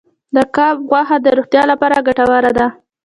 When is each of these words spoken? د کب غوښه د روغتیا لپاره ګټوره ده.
د 0.35 0.37
کب 0.55 0.75
غوښه 0.89 1.17
د 1.21 1.27
روغتیا 1.37 1.63
لپاره 1.71 2.03
ګټوره 2.07 2.51
ده. 2.57 2.67